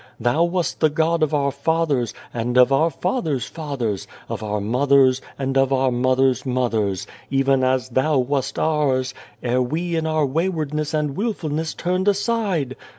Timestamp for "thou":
0.19-0.45, 7.89-8.17